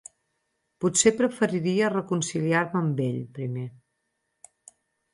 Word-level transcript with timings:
Potser 0.85 1.11
preferiria 1.19 1.91
reconciliar-me 1.95 2.83
amb 2.83 3.05
ell, 3.09 3.23
primer. 3.39 3.71